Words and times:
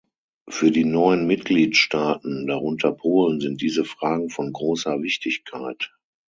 Für 0.49 0.71
die 0.71 0.83
neuen 0.83 1.27
Mitgliedstaaten, 1.27 2.47
darunter 2.47 2.91
Polen, 2.91 3.39
sind 3.39 3.61
diese 3.61 3.85
Fragen 3.85 4.31
von 4.31 4.51
großer 4.51 4.99
Wichtigkeit. 5.03 5.91